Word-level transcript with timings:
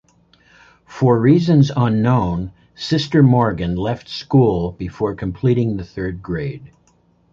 For 0.87 1.19
reasons 1.19 1.69
unknown, 1.77 2.53
Sister 2.73 3.21
Morgan 3.21 3.75
left 3.75 4.09
school 4.09 4.71
before 4.71 5.13
completing 5.13 5.77
the 5.77 5.85
third 5.85 6.23
grade. 6.23 6.71